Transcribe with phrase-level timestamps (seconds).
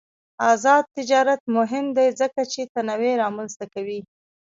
[0.51, 3.99] آزاد تجارت مهم دی ځکه چې تنوع رامنځته کوي.